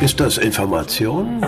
Ist 0.00 0.18
das 0.18 0.38
Information? 0.38 1.44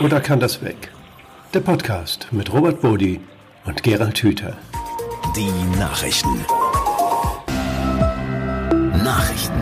Oder 0.00 0.20
kann 0.20 0.38
das 0.38 0.62
weg? 0.62 0.92
Der 1.52 1.58
Podcast 1.58 2.28
mit 2.30 2.52
Robert 2.52 2.80
Bodi 2.80 3.18
und 3.64 3.82
Gerald 3.82 4.16
Hüther. 4.22 4.56
Die 5.34 5.50
Nachrichten. 5.80 6.44
Nachrichten. 9.02 9.60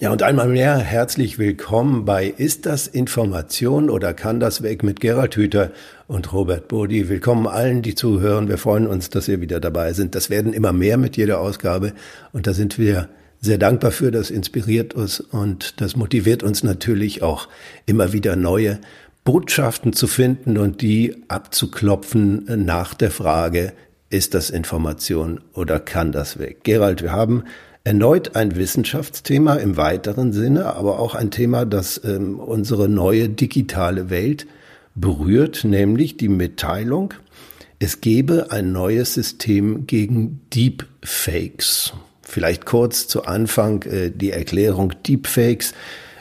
Ja, 0.00 0.10
und 0.10 0.24
einmal 0.24 0.48
mehr 0.48 0.78
herzlich 0.78 1.38
willkommen 1.38 2.04
bei 2.04 2.26
Ist 2.26 2.66
das 2.66 2.88
Information 2.88 3.88
oder 3.88 4.14
kann 4.14 4.40
das 4.40 4.64
weg 4.64 4.82
mit 4.82 4.98
Gerald 4.98 5.36
Hüther 5.36 5.70
und 6.12 6.30
Robert 6.34 6.68
Bodi. 6.68 7.08
Willkommen 7.08 7.46
allen, 7.46 7.80
die 7.80 7.94
zuhören. 7.94 8.46
Wir 8.46 8.58
freuen 8.58 8.86
uns, 8.86 9.08
dass 9.08 9.28
ihr 9.28 9.40
wieder 9.40 9.60
dabei 9.60 9.94
sind. 9.94 10.14
Das 10.14 10.28
werden 10.28 10.52
immer 10.52 10.72
mehr 10.72 10.98
mit 10.98 11.16
jeder 11.16 11.40
Ausgabe 11.40 11.94
und 12.32 12.46
da 12.46 12.52
sind 12.52 12.78
wir 12.78 13.08
sehr 13.40 13.56
dankbar 13.56 13.92
für. 13.92 14.10
Das 14.10 14.30
inspiriert 14.30 14.92
uns 14.92 15.20
und 15.20 15.80
das 15.80 15.96
motiviert 15.96 16.42
uns 16.42 16.62
natürlich 16.62 17.22
auch 17.22 17.48
immer 17.86 18.12
wieder 18.12 18.36
neue 18.36 18.78
Botschaften 19.24 19.94
zu 19.94 20.06
finden 20.06 20.58
und 20.58 20.82
die 20.82 21.16
abzuklopfen 21.28 22.44
nach 22.66 22.92
der 22.92 23.10
Frage, 23.10 23.72
ist 24.10 24.34
das 24.34 24.50
Information 24.50 25.40
oder 25.54 25.80
kann 25.80 26.12
das 26.12 26.38
weg? 26.38 26.58
Gerald, 26.62 27.02
wir 27.02 27.12
haben 27.12 27.44
erneut 27.84 28.36
ein 28.36 28.54
Wissenschaftsthema 28.54 29.54
im 29.54 29.78
weiteren 29.78 30.34
Sinne, 30.34 30.74
aber 30.76 30.98
auch 30.98 31.14
ein 31.14 31.30
Thema, 31.30 31.64
das 31.64 31.98
ähm, 32.04 32.38
unsere 32.38 32.90
neue 32.90 33.30
digitale 33.30 34.10
Welt 34.10 34.46
berührt, 34.94 35.64
nämlich 35.64 36.16
die 36.16 36.28
Mitteilung, 36.28 37.14
es 37.78 38.00
gebe 38.00 38.52
ein 38.52 38.70
neues 38.70 39.14
System 39.14 39.88
gegen 39.88 40.40
Deepfakes. 40.54 41.92
Vielleicht 42.22 42.64
kurz 42.64 43.08
zu 43.08 43.24
Anfang 43.24 43.82
äh, 43.82 44.10
die 44.10 44.30
Erklärung 44.30 44.92
Deepfakes. 45.04 45.74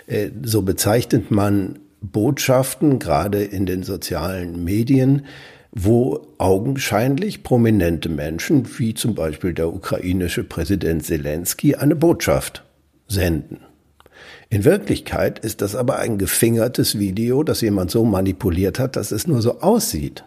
Äh, 0.08 0.32
so 0.42 0.64
bezeichnet 0.64 1.30
man 1.30 1.78
Botschaften, 2.02 2.98
gerade 2.98 3.44
in 3.44 3.68
den 3.68 3.84
sozialen 3.84 4.64
Medien, 4.64 5.26
wo 5.72 6.28
augenscheinlich 6.40 7.44
prominente 7.44 8.10
Menschen, 8.10 8.68
wie 8.80 8.96
zum 8.96 9.14
Beispiel 9.14 9.54
der 9.54 9.72
ukrainische 9.72 10.44
Präsident 10.44 11.06
Zelensky, 11.06 11.76
eine 11.76 11.96
Botschaft 11.96 12.64
senden. 13.08 13.60
In 14.52 14.66
Wirklichkeit 14.66 15.40
ist 15.40 15.62
das 15.62 15.78
aber 15.78 16.00
ein 16.00 16.18
gefingertes 16.18 17.00
Video, 17.00 17.42
das 17.42 17.62
jemand 17.62 17.90
so 17.90 18.04
manipuliert 18.04 18.80
hat, 18.80 18.98
dass 18.98 19.12
es 19.14 19.26
nur 19.26 19.42
so 19.42 19.62
aussieht, 19.62 20.26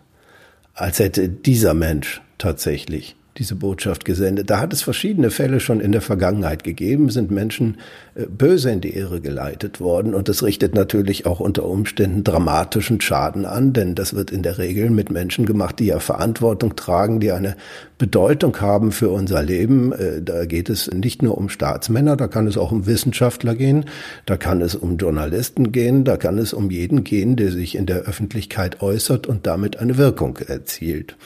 als 0.72 0.98
hätte 0.98 1.28
dieser 1.28 1.74
Mensch 1.74 2.22
tatsächlich 2.38 3.16
diese 3.38 3.56
Botschaft 3.56 4.04
gesendet. 4.04 4.48
Da 4.50 4.60
hat 4.60 4.72
es 4.72 4.82
verschiedene 4.82 5.30
Fälle 5.30 5.58
schon 5.58 5.80
in 5.80 5.92
der 5.92 6.00
Vergangenheit 6.00 6.62
gegeben, 6.62 7.10
sind 7.10 7.30
Menschen 7.30 7.78
äh, 8.14 8.26
böse 8.26 8.70
in 8.70 8.80
die 8.80 8.94
Irre 8.94 9.20
geleitet 9.20 9.80
worden 9.80 10.14
und 10.14 10.28
das 10.28 10.42
richtet 10.42 10.74
natürlich 10.74 11.26
auch 11.26 11.40
unter 11.40 11.64
Umständen 11.64 12.22
dramatischen 12.22 13.00
Schaden 13.00 13.44
an, 13.44 13.72
denn 13.72 13.94
das 13.94 14.14
wird 14.14 14.30
in 14.30 14.42
der 14.42 14.58
Regel 14.58 14.90
mit 14.90 15.10
Menschen 15.10 15.46
gemacht, 15.46 15.80
die 15.80 15.86
ja 15.86 15.98
Verantwortung 15.98 16.76
tragen, 16.76 17.18
die 17.18 17.32
eine 17.32 17.56
Bedeutung 17.98 18.60
haben 18.60 18.92
für 18.92 19.10
unser 19.10 19.42
Leben. 19.42 19.92
Äh, 19.92 20.22
da 20.22 20.44
geht 20.44 20.70
es 20.70 20.90
nicht 20.92 21.22
nur 21.22 21.36
um 21.36 21.48
Staatsmänner, 21.48 22.16
da 22.16 22.28
kann 22.28 22.46
es 22.46 22.56
auch 22.56 22.70
um 22.70 22.86
Wissenschaftler 22.86 23.56
gehen, 23.56 23.86
da 24.26 24.36
kann 24.36 24.60
es 24.60 24.76
um 24.76 24.96
Journalisten 24.96 25.72
gehen, 25.72 26.04
da 26.04 26.16
kann 26.16 26.38
es 26.38 26.52
um 26.52 26.70
jeden 26.70 27.02
gehen, 27.02 27.34
der 27.34 27.50
sich 27.50 27.74
in 27.74 27.86
der 27.86 28.02
Öffentlichkeit 28.02 28.80
äußert 28.80 29.26
und 29.26 29.46
damit 29.46 29.80
eine 29.80 29.98
Wirkung 29.98 30.38
erzielt. 30.38 31.16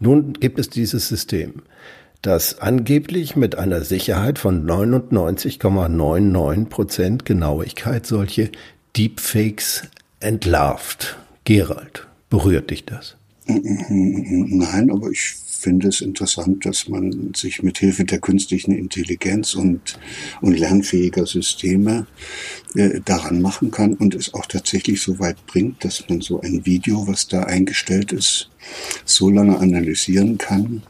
Nun 0.00 0.32
gibt 0.32 0.58
es 0.58 0.70
dieses 0.70 1.08
System, 1.08 1.62
das 2.22 2.58
angeblich 2.58 3.36
mit 3.36 3.56
einer 3.56 3.82
Sicherheit 3.82 4.38
von 4.38 4.66
99,99 4.66 6.64
Prozent 6.66 7.24
Genauigkeit 7.26 8.06
solche 8.06 8.50
Deepfakes 8.96 9.82
entlarvt. 10.18 11.18
Gerald, 11.44 12.06
berührt 12.30 12.70
dich 12.70 12.86
das? 12.86 13.16
Nein, 13.46 14.90
aber 14.90 15.10
ich 15.10 15.36
finde 15.60 15.88
es 15.88 16.00
interessant, 16.00 16.64
dass 16.64 16.88
man 16.88 17.32
sich 17.34 17.62
mit 17.62 17.78
Hilfe 17.78 18.04
der 18.04 18.18
künstlichen 18.18 18.72
Intelligenz 18.72 19.54
und, 19.54 19.98
und 20.40 20.58
lernfähiger 20.58 21.26
Systeme 21.26 22.06
äh, 22.74 23.00
daran 23.04 23.40
machen 23.40 23.70
kann 23.70 23.94
und 23.94 24.14
es 24.14 24.34
auch 24.34 24.46
tatsächlich 24.46 25.02
so 25.02 25.18
weit 25.18 25.44
bringt, 25.46 25.84
dass 25.84 26.08
man 26.08 26.20
so 26.20 26.40
ein 26.40 26.64
Video, 26.66 27.06
was 27.06 27.28
da 27.28 27.42
eingestellt 27.44 28.12
ist, 28.12 28.50
so 29.04 29.30
lange 29.30 29.58
analysieren 29.58 30.38
kann, 30.38 30.82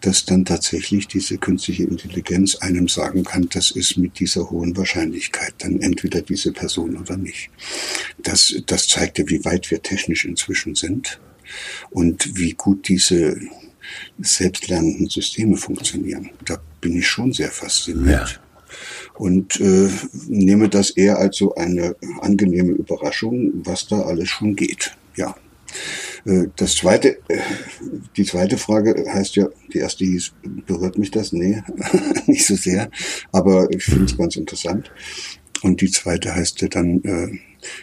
dass 0.00 0.24
dann 0.24 0.44
tatsächlich 0.44 1.08
diese 1.08 1.38
künstliche 1.38 1.84
Intelligenz 1.84 2.56
einem 2.56 2.88
sagen 2.88 3.24
kann, 3.24 3.48
das 3.50 3.70
ist 3.70 3.96
mit 3.96 4.20
dieser 4.20 4.50
hohen 4.50 4.76
Wahrscheinlichkeit 4.76 5.54
dann 5.58 5.80
entweder 5.80 6.22
diese 6.22 6.52
Person 6.52 6.96
oder 6.96 7.16
nicht. 7.16 7.50
Das, 8.22 8.54
das 8.66 8.86
zeigt 8.86 9.18
ja, 9.18 9.28
wie 9.28 9.44
weit 9.44 9.70
wir 9.70 9.82
technisch 9.82 10.24
inzwischen 10.24 10.74
sind 10.74 11.20
und 11.90 12.36
wie 12.38 12.52
gut 12.52 12.88
diese 12.88 13.40
selbstlernenden 14.18 15.08
Systeme 15.08 15.56
funktionieren. 15.56 16.30
Da 16.44 16.58
bin 16.80 16.98
ich 16.98 17.06
schon 17.06 17.32
sehr 17.32 17.50
fasziniert. 17.50 18.08
Ja. 18.08 18.64
Und 19.14 19.60
äh, 19.60 19.88
nehme 20.28 20.68
das 20.68 20.90
eher 20.90 21.18
als 21.18 21.38
so 21.38 21.54
eine 21.54 21.96
angenehme 22.20 22.72
Überraschung, 22.72 23.52
was 23.64 23.86
da 23.86 24.02
alles 24.02 24.28
schon 24.28 24.54
geht. 24.54 24.96
Ja. 25.16 25.34
Äh, 26.24 26.46
das 26.56 26.76
zweite, 26.76 27.18
äh, 27.28 27.40
die 28.16 28.24
zweite 28.24 28.58
Frage 28.58 29.04
heißt 29.12 29.36
ja, 29.36 29.48
die 29.72 29.78
erste 29.78 30.04
hieß, 30.04 30.32
berührt 30.66 30.98
mich 30.98 31.10
das? 31.10 31.32
Nee, 31.32 31.62
nicht 32.26 32.46
so 32.46 32.56
sehr, 32.56 32.90
aber 33.32 33.68
ich 33.70 33.84
finde 33.84 34.04
es 34.04 34.16
ganz 34.16 34.36
interessant. 34.36 34.90
Und 35.62 35.80
die 35.80 35.90
zweite 35.90 36.34
heißt 36.34 36.60
ja 36.60 36.68
dann, 36.68 37.02
äh, 37.02 37.38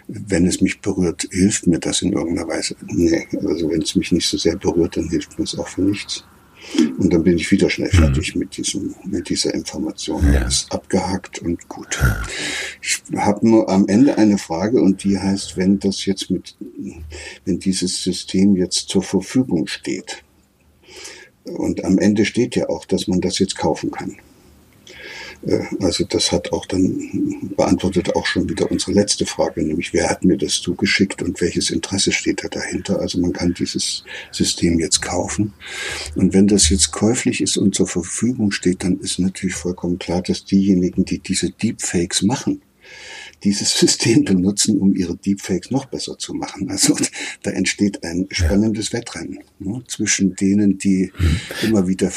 wenn 0.07 0.45
es 0.45 0.61
mich 0.61 0.81
berührt, 0.81 1.27
hilft 1.31 1.67
mir 1.67 1.79
das 1.79 2.01
in 2.01 2.13
irgendeiner 2.13 2.47
Weise. 2.47 2.75
Nee, 2.87 3.27
also 3.45 3.69
wenn 3.69 3.81
es 3.81 3.95
mich 3.95 4.11
nicht 4.11 4.27
so 4.27 4.37
sehr 4.37 4.55
berührt, 4.55 4.97
dann 4.97 5.09
hilft 5.09 5.37
mir 5.37 5.45
es 5.45 5.57
auch 5.57 5.67
für 5.67 5.81
nichts. 5.81 6.23
Und 6.97 7.13
dann 7.13 7.23
bin 7.23 7.37
ich 7.37 7.51
wieder 7.51 7.69
schnell 7.69 7.91
mhm. 7.93 7.97
fertig 7.97 8.35
mit 8.35 8.57
diesem, 8.57 8.95
mit 9.05 9.29
dieser 9.29 9.53
Information. 9.53 10.33
Ja. 10.33 10.47
Ist 10.47 10.71
abgehakt 10.71 11.39
und 11.39 11.67
gut. 11.67 11.99
Ich 12.81 13.01
habe 13.15 13.47
nur 13.47 13.69
am 13.69 13.87
Ende 13.87 14.17
eine 14.17 14.37
Frage 14.37 14.81
und 14.81 15.03
die 15.03 15.19
heißt, 15.19 15.57
wenn 15.57 15.79
das 15.79 16.05
jetzt 16.05 16.29
mit, 16.31 16.55
wenn 17.45 17.59
dieses 17.59 18.03
System 18.03 18.55
jetzt 18.55 18.89
zur 18.89 19.03
Verfügung 19.03 19.67
steht. 19.67 20.23
Und 21.43 21.83
am 21.85 21.99
Ende 21.99 22.25
steht 22.25 22.55
ja 22.55 22.69
auch, 22.69 22.85
dass 22.85 23.07
man 23.07 23.21
das 23.21 23.37
jetzt 23.37 23.55
kaufen 23.55 23.91
kann. 23.91 24.17
Äh, 25.45 25.61
also 25.81 26.03
das 26.05 26.31
hat 26.31 26.51
auch 26.51 26.65
dann 26.65 27.53
beantwortet 27.55 28.15
auch 28.15 28.25
schon 28.25 28.49
wieder 28.49 28.69
unsere 28.71 28.93
letzte 28.93 29.25
Frage, 29.25 29.63
nämlich 29.63 29.93
wer 29.93 30.09
hat 30.09 30.23
mir 30.23 30.37
das 30.37 30.61
zugeschickt 30.61 31.21
und 31.21 31.41
welches 31.41 31.69
Interesse 31.69 32.11
steht 32.11 32.43
da 32.43 32.47
dahinter? 32.47 32.99
Also 32.99 33.19
man 33.19 33.33
kann 33.33 33.53
dieses 33.53 34.03
System 34.31 34.79
jetzt 34.79 35.01
kaufen. 35.01 35.53
Und 36.15 36.33
wenn 36.33 36.47
das 36.47 36.69
jetzt 36.69 36.91
käuflich 36.91 37.41
ist 37.41 37.57
und 37.57 37.75
zur 37.75 37.87
Verfügung 37.87 38.51
steht, 38.51 38.83
dann 38.83 38.99
ist 38.99 39.19
natürlich 39.19 39.55
vollkommen 39.55 39.99
klar, 39.99 40.21
dass 40.21 40.45
diejenigen, 40.45 41.05
die 41.05 41.19
diese 41.19 41.49
Deepfakes 41.51 42.21
machen, 42.23 42.61
dieses 43.43 43.71
System 43.79 44.25
benutzen, 44.25 44.77
um 44.79 44.95
ihre 44.95 45.15
Deepfakes 45.15 45.71
noch 45.71 45.85
besser 45.85 46.17
zu 46.17 46.33
machen. 46.33 46.69
Also 46.69 46.97
da 47.43 47.51
entsteht 47.51 48.03
ein 48.03 48.27
spannendes 48.31 48.93
Wettrennen 48.93 49.39
ne, 49.59 49.83
zwischen 49.87 50.35
denen, 50.35 50.77
die 50.77 51.11
hm. 51.15 51.39
immer 51.63 51.87
wieder 51.87 52.11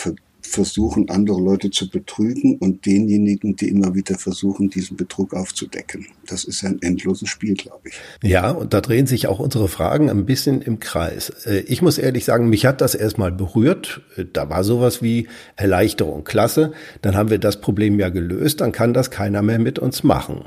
versuchen, 0.48 1.08
andere 1.10 1.40
Leute 1.40 1.70
zu 1.70 1.88
betrügen 1.88 2.58
und 2.58 2.86
denjenigen, 2.86 3.56
die 3.56 3.68
immer 3.68 3.94
wieder 3.94 4.18
versuchen, 4.18 4.70
diesen 4.70 4.96
Betrug 4.96 5.34
aufzudecken. 5.34 6.06
Das 6.26 6.44
ist 6.44 6.64
ein 6.64 6.80
endloses 6.82 7.28
Spiel, 7.28 7.54
glaube 7.54 7.88
ich. 7.88 7.94
Ja, 8.22 8.50
und 8.50 8.74
da 8.74 8.80
drehen 8.80 9.06
sich 9.06 9.26
auch 9.26 9.38
unsere 9.38 9.68
Fragen 9.68 10.10
ein 10.10 10.26
bisschen 10.26 10.62
im 10.62 10.80
Kreis. 10.80 11.30
Äh, 11.46 11.60
ich 11.60 11.82
muss 11.82 11.98
ehrlich 11.98 12.24
sagen, 12.24 12.48
mich 12.48 12.66
hat 12.66 12.80
das 12.80 12.94
erstmal 12.94 13.32
berührt. 13.32 14.02
Äh, 14.16 14.24
da 14.32 14.48
war 14.50 14.64
sowas 14.64 15.02
wie 15.02 15.28
Erleichterung. 15.56 16.24
Klasse. 16.24 16.72
Dann 17.02 17.16
haben 17.16 17.30
wir 17.30 17.38
das 17.38 17.60
Problem 17.60 17.98
ja 17.98 18.08
gelöst. 18.08 18.60
Dann 18.60 18.72
kann 18.72 18.94
das 18.94 19.10
keiner 19.10 19.42
mehr 19.42 19.58
mit 19.58 19.78
uns 19.78 20.02
machen. 20.02 20.44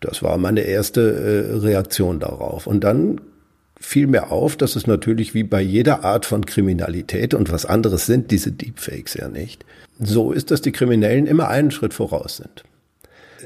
Das 0.00 0.22
war 0.22 0.38
meine 0.38 0.60
erste 0.60 1.00
äh, 1.00 1.56
Reaktion 1.56 2.20
darauf. 2.20 2.66
Und 2.66 2.84
dann 2.84 3.20
fiel 3.80 4.06
mir 4.06 4.30
auf, 4.30 4.56
dass 4.56 4.76
es 4.76 4.86
natürlich 4.86 5.34
wie 5.34 5.44
bei 5.44 5.60
jeder 5.60 6.04
Art 6.04 6.26
von 6.26 6.44
Kriminalität 6.46 7.34
und 7.34 7.50
was 7.52 7.64
anderes 7.64 8.06
sind 8.06 8.30
diese 8.30 8.52
Deepfakes 8.52 9.14
ja 9.14 9.28
nicht, 9.28 9.64
so 9.98 10.32
ist, 10.32 10.50
dass 10.50 10.62
die 10.62 10.72
Kriminellen 10.72 11.26
immer 11.26 11.48
einen 11.48 11.70
Schritt 11.70 11.94
voraus 11.94 12.38
sind. 12.38 12.64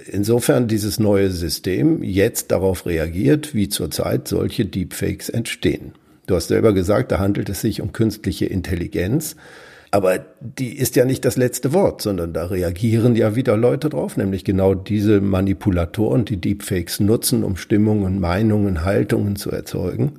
Insofern 0.07 0.69
dieses 0.69 0.99
neue 0.99 1.31
System 1.31 2.03
jetzt 2.03 2.51
darauf 2.51 2.87
reagiert, 2.87 3.55
wie 3.55 3.69
zurzeit 3.69 4.27
solche 4.27 4.65
Deepfakes 4.65 5.29
entstehen. 5.29 5.93
Du 6.27 6.35
hast 6.35 6.49
selber 6.49 6.73
gesagt, 6.73 7.13
da 7.13 7.19
handelt 7.19 7.49
es 7.49 7.61
sich 7.61 7.81
um 7.81 7.93
künstliche 7.93 8.47
Intelligenz. 8.47 9.37
Aber 9.95 10.21
die 10.41 10.75
ist 10.75 10.97
ja 10.97 11.05
nicht 11.05 11.23
das 11.27 11.37
letzte 11.37 11.75
Wort, 11.75 12.01
sondern 12.01 12.33
da 12.33 12.47
reagieren 12.47 13.15
ja 13.15 13.37
wieder 13.37 13.59
Leute 13.59 13.91
drauf, 13.91 14.17
nämlich 14.17 14.43
genau 14.43 14.75
diese 14.75 15.21
Manipulatoren, 15.21 16.25
die 16.25 16.39
Deepfakes 16.39 16.99
nutzen, 16.99 17.45
um 17.45 17.59
Stimmungen, 17.59 18.19
Meinungen, 18.19 18.85
Haltungen 18.85 19.37
zu 19.37 19.51
erzeugen. 19.51 20.15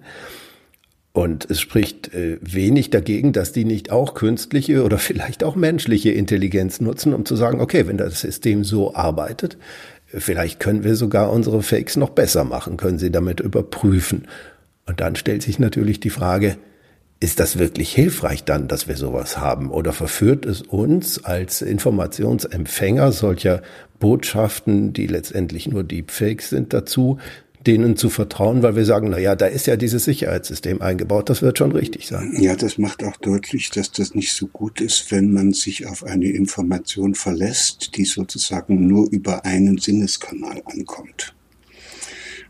Und 1.12 1.50
es 1.50 1.60
spricht 1.60 2.14
äh, 2.14 2.38
wenig 2.40 2.92
dagegen, 2.92 3.34
dass 3.34 3.52
die 3.52 3.66
nicht 3.66 3.92
auch 3.92 4.14
künstliche 4.14 4.84
oder 4.84 4.98
vielleicht 5.00 5.44
auch 5.44 5.56
menschliche 5.56 6.12
Intelligenz 6.12 6.80
nutzen, 6.80 7.12
um 7.12 7.26
zu 7.26 7.36
sagen, 7.36 7.60
okay, 7.60 7.88
wenn 7.88 7.98
das 7.98 8.22
System 8.22 8.64
so 8.64 8.94
arbeitet, 8.94 9.58
vielleicht 10.06 10.60
können 10.60 10.84
wir 10.84 10.96
sogar 10.96 11.32
unsere 11.32 11.64
Fakes 11.64 11.98
noch 11.98 12.12
besser 12.12 12.44
machen, 12.44 12.78
können 12.78 13.00
sie 13.00 13.10
damit 13.10 13.40
überprüfen. 13.40 14.28
Und 14.86 15.02
dann 15.02 15.16
stellt 15.16 15.42
sich 15.42 15.58
natürlich 15.58 16.00
die 16.00 16.12
Frage, 16.12 16.58
ist 17.24 17.40
das 17.40 17.58
wirklich 17.58 17.94
hilfreich 17.94 18.44
dann, 18.44 18.68
dass 18.68 18.90
wir 18.90 18.98
sowas 18.98 19.38
haben? 19.38 19.72
Oder 19.72 19.94
verführt 19.94 20.46
es 20.46 20.62
uns 20.62 21.24
als 21.24 21.62
Informationsempfänger 21.62 23.14
solcher 23.14 23.62
Botschaften, 23.98 24.92
die 24.92 25.08
letztendlich 25.08 25.70
nur 25.70 25.86
Deepfakes 25.86 26.50
sind, 26.50 26.74
dazu, 26.74 27.20
denen 27.66 27.96
zu 27.96 28.10
vertrauen, 28.10 28.62
weil 28.62 28.76
wir 28.76 28.84
sagen, 28.84 29.08
na 29.10 29.20
ja, 29.20 29.38
da 29.38 29.46
ist 29.46 29.68
ja 29.68 29.78
dieses 29.78 30.04
Sicherheitssystem 30.04 30.82
eingebaut, 30.82 31.30
das 31.30 31.42
wird 31.42 31.58
schon 31.58 31.72
richtig 31.72 32.08
sein. 32.08 32.36
Ja, 32.38 32.58
das 32.58 32.78
macht 32.78 33.06
auch 33.06 33.16
deutlich, 33.16 33.70
dass 33.70 33.94
das 33.94 34.16
nicht 34.16 34.34
so 34.34 34.48
gut 34.48 34.82
ist, 34.82 35.10
wenn 35.10 35.32
man 35.32 35.54
sich 35.54 35.88
auf 35.88 36.04
eine 36.04 36.28
Information 36.28 37.16
verlässt, 37.16 37.96
die 37.96 38.04
sozusagen 38.04 38.86
nur 38.86 39.10
über 39.10 39.46
einen 39.46 39.78
Sinneskanal 39.78 40.62
ankommt. 40.66 41.34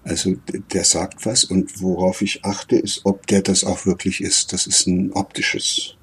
Also 0.04 0.36
der 0.74 0.84
sagt 0.84 1.26
was 1.26 1.44
und 1.44 1.82
worauf 1.82 2.22
ich 2.22 2.44
achte, 2.44 2.76
ist, 2.76 3.02
ob 3.06 3.28
der 3.28 3.42
das 3.42 3.64
auch 3.64 3.86
wirklich 3.86 4.22
ist. 4.22 4.52
Das 4.54 4.68
ist 4.68 4.88
ein 4.88 5.12
optisches 5.14 5.96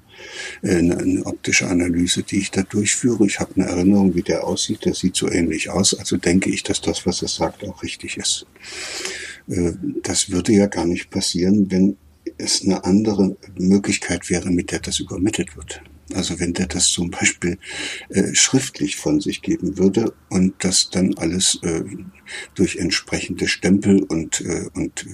äh, 0.61 0.77
eine, 0.77 0.97
eine 0.97 1.25
optische 1.25 1.67
Analyse, 1.67 2.23
die 2.23 2.39
ich 2.39 2.51
da 2.51 2.63
durchführe. 2.63 3.25
Ich 3.25 3.39
habe 3.39 3.55
eine 3.55 3.65
Erinnerung, 3.65 4.15
wie 4.15 4.23
der 4.23 4.45
aussieht. 4.45 4.85
Der 4.85 4.93
sieht 4.93 5.15
so 5.15 5.29
ähnlich 5.29 5.69
aus. 5.69 5.93
Also 5.93 6.17
denke 6.17 6.49
ich, 6.49 6.63
dass 6.63 6.81
das, 6.81 7.05
was 7.05 7.21
er 7.21 7.27
sagt, 7.27 7.63
auch 7.63 7.83
richtig 7.83 8.17
ist. 8.17 8.45
Äh, 9.47 9.73
das 10.03 10.31
würde 10.31 10.53
ja 10.53 10.67
gar 10.67 10.85
nicht 10.85 11.09
passieren, 11.09 11.71
wenn 11.71 11.97
es 12.37 12.63
eine 12.63 12.83
andere 12.83 13.35
Möglichkeit 13.55 14.29
wäre, 14.29 14.49
mit 14.51 14.71
der 14.71 14.79
das 14.79 14.99
übermittelt 14.99 15.55
wird. 15.55 15.81
Also 16.13 16.39
wenn 16.39 16.53
der 16.53 16.67
das 16.67 16.87
zum 16.87 17.11
Beispiel 17.11 17.57
äh, 18.09 18.33
schriftlich 18.33 18.95
von 18.95 19.21
sich 19.21 19.41
geben 19.41 19.77
würde 19.77 20.13
und 20.29 20.63
das 20.63 20.89
dann 20.89 21.13
alles 21.15 21.59
äh, 21.63 21.83
durch 22.55 22.77
entsprechende 22.77 23.47
Stempel 23.47 24.03
und, 24.03 24.41
äh, 24.41 24.69
und 24.73 25.05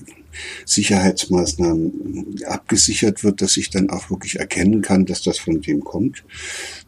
Sicherheitsmaßnahmen 0.66 2.44
abgesichert 2.46 3.24
wird, 3.24 3.42
dass 3.42 3.58
ich 3.58 3.70
dann 3.70 3.90
auch 3.90 4.10
wirklich 4.10 4.40
erkennen 4.40 4.82
kann, 4.82 5.06
dass 5.06 5.24
das 5.24 5.40
von 5.40 5.62
dem 5.62 5.84
kommt, 5.84 6.24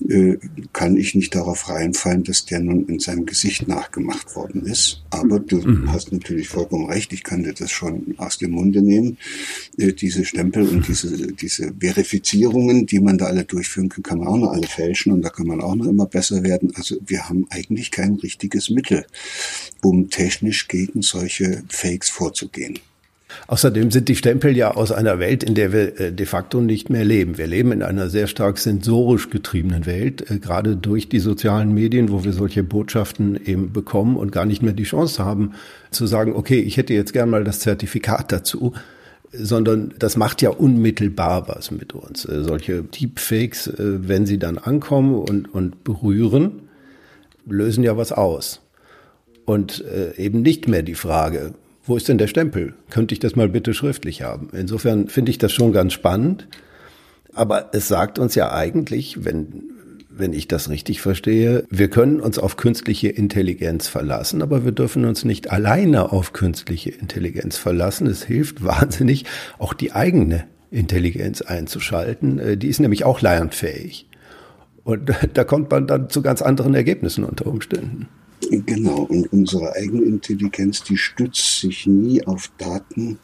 äh, 0.07 0.37
kann 0.73 0.97
ich 0.97 1.15
nicht 1.15 1.35
darauf 1.35 1.69
reinfallen, 1.69 2.23
dass 2.23 2.45
der 2.45 2.59
nun 2.59 2.87
in 2.87 2.99
seinem 2.99 3.25
Gesicht 3.25 3.67
nachgemacht 3.67 4.35
worden 4.35 4.65
ist. 4.65 5.03
Aber 5.09 5.39
du 5.39 5.57
mhm. 5.57 5.91
hast 5.91 6.11
natürlich 6.11 6.49
vollkommen 6.49 6.85
recht, 6.85 7.13
ich 7.13 7.23
kann 7.23 7.43
dir 7.43 7.53
das 7.53 7.71
schon 7.71 8.15
aus 8.17 8.37
dem 8.37 8.51
Munde 8.51 8.81
nehmen. 8.81 9.17
Äh, 9.77 9.93
diese 9.93 10.25
Stempel 10.25 10.67
und 10.67 10.87
diese, 10.87 11.33
diese 11.33 11.73
Verifizierungen, 11.79 12.85
die 12.85 12.99
man 12.99 13.17
da 13.17 13.25
alle 13.25 13.45
durchführen 13.45 13.89
kann, 14.03 14.19
man 14.19 14.27
auch 14.27 14.37
noch 14.37 14.51
alle 14.51 14.67
fälschen 14.67 15.11
und 15.11 15.21
da 15.21 15.29
kann 15.29 15.47
man 15.47 15.61
auch 15.61 15.75
noch 15.75 15.87
immer 15.87 16.05
besser 16.05 16.43
werden. 16.43 16.71
Also 16.75 16.97
wir 17.05 17.29
haben 17.29 17.47
eigentlich 17.49 17.91
kein 17.91 18.15
richtiges 18.15 18.69
Mittel, 18.69 19.05
um 19.81 20.09
technisch 20.09 20.67
gegen 20.67 21.01
solche 21.01 21.63
Fakes 21.69 22.09
vorzugehen. 22.09 22.79
Außerdem 23.47 23.91
sind 23.91 24.09
die 24.09 24.15
Stempel 24.15 24.55
ja 24.57 24.71
aus 24.71 24.91
einer 24.91 25.19
Welt, 25.19 25.43
in 25.43 25.55
der 25.55 25.71
wir 25.71 25.99
äh, 25.99 26.11
de 26.11 26.25
facto 26.25 26.61
nicht 26.61 26.89
mehr 26.89 27.05
leben. 27.05 27.37
Wir 27.37 27.47
leben 27.47 27.71
in 27.71 27.83
einer 27.83 28.09
sehr 28.09 28.27
stark 28.27 28.57
sensorisch 28.57 29.29
getriebenen 29.29 29.85
Welt, 29.85 30.29
äh, 30.29 30.39
gerade 30.39 30.75
durch 30.75 31.09
die 31.09 31.19
sozialen 31.19 31.73
Medien, 31.73 32.11
wo 32.11 32.23
wir 32.23 32.33
solche 32.33 32.63
Botschaften 32.63 33.39
eben 33.45 33.71
bekommen 33.71 34.17
und 34.17 34.31
gar 34.31 34.45
nicht 34.45 34.61
mehr 34.61 34.73
die 34.73 34.83
Chance 34.83 35.23
haben 35.23 35.53
zu 35.91 36.07
sagen, 36.07 36.33
okay, 36.33 36.59
ich 36.59 36.77
hätte 36.77 36.93
jetzt 36.93 37.13
gern 37.13 37.29
mal 37.29 37.43
das 37.43 37.59
Zertifikat 37.59 38.31
dazu, 38.31 38.73
sondern 39.31 39.93
das 39.99 40.17
macht 40.17 40.41
ja 40.41 40.49
unmittelbar 40.49 41.47
was 41.47 41.71
mit 41.71 41.93
uns. 41.93 42.25
Äh, 42.25 42.43
solche 42.43 42.83
Deepfakes, 42.83 43.71
wenn 43.77 44.25
sie 44.25 44.39
dann 44.39 44.57
ankommen 44.57 45.15
und, 45.15 45.53
und 45.53 45.83
berühren, 45.83 46.63
lösen 47.45 47.83
ja 47.83 47.97
was 47.97 48.11
aus. 48.11 48.61
Und 49.45 49.83
eben 50.17 50.43
nicht 50.43 50.67
mehr 50.67 50.83
die 50.83 50.93
Frage, 50.93 51.55
wo 51.89 51.97
ist 51.97 52.07
denn 52.07 52.19
der 52.19 52.27
Stempel? 52.27 52.75
Könnte 52.91 53.13
ich 53.13 53.19
das 53.19 53.35
mal 53.35 53.49
bitte 53.49 53.73
schriftlich 53.73 54.21
haben? 54.21 54.49
Insofern 54.53 55.07
finde 55.07 55.31
ich 55.31 55.39
das 55.39 55.51
schon 55.51 55.73
ganz 55.73 55.93
spannend. 55.93 56.47
Aber 57.33 57.69
es 57.73 57.87
sagt 57.87 58.19
uns 58.19 58.35
ja 58.35 58.51
eigentlich, 58.51 59.25
wenn, 59.25 59.68
wenn 60.19 60.33
ich 60.33 60.47
das 60.47 60.69
richtig 60.69 61.01
verstehe, 61.01 61.65
wir 61.69 61.89
können 61.89 62.19
uns 62.19 62.37
auf 62.37 62.57
künstliche 62.57 63.09
Intelligenz 63.09 63.87
verlassen, 63.87 64.41
aber 64.41 64.65
wir 64.65 64.71
dürfen 64.71 65.05
uns 65.05 65.25
nicht 65.25 65.51
alleine 65.51 66.11
auf 66.11 66.33
künstliche 66.33 66.91
Intelligenz 66.91 67.57
verlassen. 67.57 68.07
Es 68.07 68.23
hilft 68.23 68.63
wahnsinnig, 68.63 69.25
auch 69.57 69.73
die 69.73 69.93
eigene 69.93 70.45
Intelligenz 70.71 71.41
einzuschalten. 71.41 72.39
Äh, 72.39 72.57
die 72.57 72.67
ist 72.67 72.79
nämlich 72.79 73.05
auch 73.05 73.21
lernfähig. 73.21 74.07
Und 74.83 75.11
da 75.33 75.43
kommt 75.43 75.71
man 75.71 75.87
dann 75.87 76.09
zu 76.09 76.21
ganz 76.21 76.41
anderen 76.41 76.75
Ergebnissen 76.75 77.23
unter 77.23 77.47
Umständen. 77.47 78.07
Genau, 78.49 79.01
und 79.03 79.31
unsere 79.33 79.73
eigene 79.73 80.03
Intelligenz, 80.03 80.81
die 80.83 80.97
stützt 80.97 81.59
sich 81.59 81.85
nie 81.87 82.25
auf 82.25 82.49
Daten, 82.57 83.19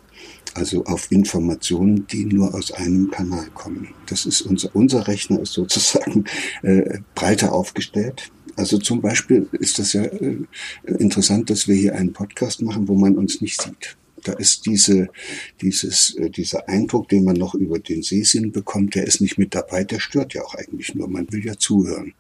also 0.55 0.85
auf 0.85 1.11
Informationen, 1.11 2.07
die 2.07 2.25
nur 2.25 2.55
aus 2.55 2.71
einem 2.71 3.11
Kanal 3.11 3.47
kommen. 3.53 3.89
Das 4.07 4.25
ist 4.25 4.41
unser, 4.41 4.73
unser 4.75 5.07
Rechner 5.07 5.41
ist 5.41 5.53
sozusagen 5.53 6.23
äh, 6.63 6.99
breiter 7.13 7.51
aufgestellt. 7.51 8.31
Also 8.55 8.77
zum 8.77 9.01
Beispiel 9.01 9.47
ist 9.51 9.79
das 9.79 9.93
ja 9.93 10.03
äh, 10.03 10.37
interessant, 10.85 11.49
dass 11.49 11.67
wir 11.67 11.75
hier 11.75 11.95
einen 11.95 12.13
Podcast 12.13 12.61
machen, 12.61 12.87
wo 12.87 12.95
man 12.95 13.17
uns 13.17 13.41
nicht 13.41 13.61
sieht. 13.61 13.97
Da 14.23 14.31
ist 14.33 14.65
diese, 14.65 15.09
dieses, 15.61 16.15
äh, 16.15 16.29
dieser 16.29 16.69
Eindruck, 16.69 17.09
den 17.09 17.25
man 17.25 17.35
noch 17.35 17.53
über 17.53 17.77
den 17.77 18.01
Sehsinn 18.01 18.53
bekommt, 18.53 18.95
der 18.95 19.05
ist 19.05 19.19
nicht 19.19 19.37
mit 19.37 19.53
dabei, 19.53 19.83
der 19.83 19.99
stört 19.99 20.33
ja 20.33 20.43
auch 20.43 20.55
eigentlich 20.55 20.95
nur. 20.95 21.09
Man 21.09 21.31
will 21.31 21.45
ja 21.45 21.57
zuhören. 21.57 22.13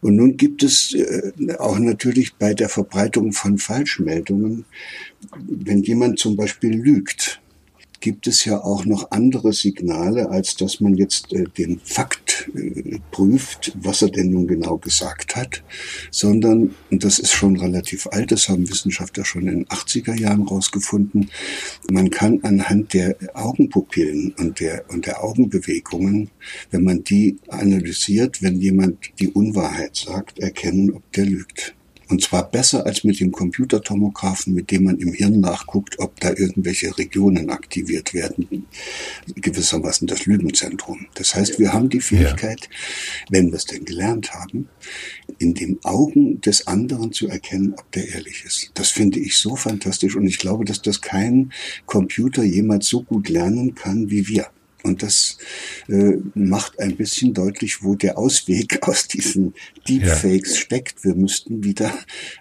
Und 0.00 0.16
nun 0.16 0.36
gibt 0.36 0.62
es 0.62 0.94
äh, 0.94 1.32
auch 1.58 1.78
natürlich 1.80 2.34
bei 2.34 2.54
der 2.54 2.68
Verbreitung 2.68 3.32
von 3.32 3.58
Falschmeldungen, 3.58 4.66
wenn 5.46 5.82
jemand 5.82 6.20
zum 6.20 6.36
Beispiel 6.36 6.74
lügt, 6.74 7.41
gibt 8.02 8.26
es 8.26 8.44
ja 8.44 8.62
auch 8.62 8.84
noch 8.84 9.10
andere 9.12 9.54
Signale, 9.54 10.28
als 10.28 10.56
dass 10.56 10.80
man 10.80 10.94
jetzt 10.96 11.32
äh, 11.32 11.44
den 11.56 11.80
Fakt 11.82 12.50
äh, 12.54 12.98
prüft, 13.10 13.72
was 13.80 14.02
er 14.02 14.10
denn 14.10 14.30
nun 14.30 14.46
genau 14.46 14.76
gesagt 14.76 15.36
hat, 15.36 15.62
sondern, 16.10 16.74
und 16.90 17.04
das 17.04 17.18
ist 17.18 17.32
schon 17.32 17.56
relativ 17.56 18.08
alt, 18.08 18.32
das 18.32 18.48
haben 18.48 18.68
Wissenschaftler 18.68 19.24
schon 19.24 19.48
in 19.48 19.60
den 19.60 19.66
80er 19.66 20.18
Jahren 20.18 20.42
rausgefunden, 20.42 21.30
man 21.90 22.10
kann 22.10 22.40
anhand 22.42 22.92
der 22.92 23.16
Augenpupillen 23.34 24.34
und 24.36 24.60
der, 24.60 24.84
und 24.90 25.06
der 25.06 25.22
Augenbewegungen, 25.22 26.30
wenn 26.72 26.82
man 26.82 27.04
die 27.04 27.38
analysiert, 27.48 28.42
wenn 28.42 28.60
jemand 28.60 28.98
die 29.20 29.28
Unwahrheit 29.28 29.96
sagt, 29.96 30.40
erkennen, 30.40 30.92
ob 30.92 31.10
der 31.12 31.26
lügt. 31.26 31.76
Und 32.12 32.20
zwar 32.20 32.50
besser 32.50 32.84
als 32.84 33.04
mit 33.04 33.20
dem 33.20 33.32
Computertomographen, 33.32 34.52
mit 34.52 34.70
dem 34.70 34.84
man 34.84 34.98
im 34.98 35.14
Hirn 35.14 35.40
nachguckt, 35.40 35.98
ob 35.98 36.20
da 36.20 36.28
irgendwelche 36.28 36.98
Regionen 36.98 37.48
aktiviert 37.48 38.12
werden. 38.12 38.66
Gewissermaßen 39.34 40.06
das 40.06 40.26
Lügenzentrum. 40.26 41.06
Das 41.14 41.34
heißt, 41.34 41.58
wir 41.58 41.72
haben 41.72 41.88
die 41.88 42.02
Fähigkeit, 42.02 42.60
ja. 42.60 43.26
wenn 43.30 43.46
wir 43.46 43.54
es 43.54 43.64
denn 43.64 43.86
gelernt 43.86 44.34
haben, 44.34 44.68
in 45.38 45.54
den 45.54 45.82
Augen 45.84 46.42
des 46.42 46.66
anderen 46.66 47.12
zu 47.12 47.28
erkennen, 47.28 47.72
ob 47.78 47.90
der 47.92 48.06
ehrlich 48.06 48.44
ist. 48.44 48.72
Das 48.74 48.90
finde 48.90 49.18
ich 49.18 49.38
so 49.38 49.56
fantastisch 49.56 50.14
und 50.14 50.26
ich 50.26 50.38
glaube, 50.38 50.66
dass 50.66 50.82
das 50.82 51.00
kein 51.00 51.50
Computer 51.86 52.42
jemals 52.42 52.88
so 52.88 53.04
gut 53.04 53.30
lernen 53.30 53.74
kann 53.74 54.10
wie 54.10 54.28
wir. 54.28 54.48
Und 54.82 55.02
das 55.02 55.38
äh, 55.88 56.16
macht 56.34 56.80
ein 56.80 56.96
bisschen 56.96 57.34
deutlich, 57.34 57.82
wo 57.82 57.94
der 57.94 58.18
Ausweg 58.18 58.78
aus 58.88 59.08
diesen 59.08 59.54
Deepfakes 59.88 60.54
ja. 60.54 60.60
steckt. 60.60 61.04
Wir 61.04 61.14
müssten 61.14 61.64
wieder 61.64 61.92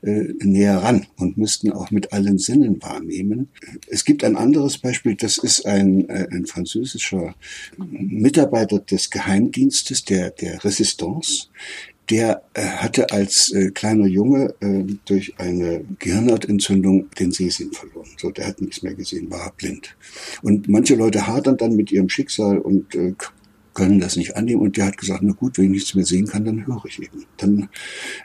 äh, 0.02 0.34
näher 0.40 0.78
ran 0.78 1.08
und 1.18 1.38
müssten 1.38 1.72
auch 1.72 1.92
mit 1.92 2.14
allen 2.14 2.38
Sinnen 2.38 2.82
wahrnehmen. 2.82 3.50
Es 3.88 4.06
gibt 4.06 4.24
ein 4.24 4.36
anderes 4.36 4.78
Beispiel, 4.78 5.16
das 5.16 5.38
ist 5.38 5.66
ein, 5.66 6.10
äh, 6.10 6.28
ein 6.32 6.46
französischer 6.46 7.36
Mitarbeiter 7.78 8.80
des 8.80 9.10
Geheimdienstes, 9.10 10.06
der, 10.06 10.32
der 10.32 10.64
Resistance, 10.64 11.48
der 12.10 12.44
äh, 12.54 12.62
hatte 12.62 13.12
als 13.12 13.52
äh, 13.52 13.72
kleiner 13.72 14.08
Junge 14.08 14.54
äh, 14.60 14.84
durch 15.06 15.40
eine 15.40 15.86
Gehirnhautentzündung 16.00 17.10
den 17.12 17.32
Sehsinn 17.32 17.72
verloren. 17.72 18.10
So, 18.18 18.32
der 18.32 18.48
hat 18.48 18.62
nichts 18.62 18.84
mehr 18.84 18.94
gesehen, 18.94 19.32
war 19.32 19.54
blind. 19.56 19.96
Und 20.42 20.68
manche 20.68 20.96
Leute 20.96 21.28
hadern 21.28 21.58
dann 21.58 21.76
mit 21.76 21.92
ihrem 21.92 22.10
Schicksal 22.10 22.58
und 22.58 22.96
äh, 22.96 23.14
können 23.74 24.00
das 24.00 24.16
nicht 24.16 24.36
annehmen. 24.36 24.62
Und 24.62 24.78
der 24.78 24.88
hat 24.88 24.98
gesagt, 24.98 25.22
na 25.24 25.34
gut, 25.34 25.58
wenn 25.58 25.66
ich 25.66 25.72
nichts 25.72 25.96
mehr 25.96 26.06
sehen 26.06 26.28
kann, 26.28 26.46
dann 26.46 26.68
höre 26.68 26.86
ich 26.86 27.02
eben. 27.02 27.26
Dann 27.38 27.70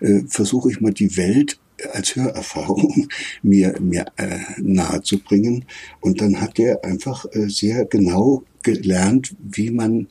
äh, 0.00 0.23
versuche 0.28 0.71
ich 0.71 0.80
mal 0.80 0.92
die 0.92 1.16
Welt 1.16 1.59
als 1.92 2.16
Hörerfahrung 2.16 3.09
mir, 3.42 3.75
mir 3.80 4.06
äh, 4.16 4.38
nahe 4.59 5.02
zu 5.02 5.18
bringen. 5.18 5.64
Und 6.00 6.21
dann 6.21 6.40
hat 6.40 6.59
er 6.59 6.85
einfach 6.85 7.26
äh, 7.33 7.49
sehr 7.49 7.85
genau 7.85 8.42
gelernt, 8.66 9.37
wie 9.40 9.70
man 9.70 10.08